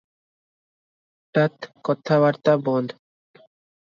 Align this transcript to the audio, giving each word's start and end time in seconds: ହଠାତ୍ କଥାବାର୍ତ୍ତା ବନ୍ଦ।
ହଠାତ୍ 1.89 2.15
କଥାବାର୍ତ୍ତା 2.15 2.57
ବନ୍ଦ। 2.71 2.97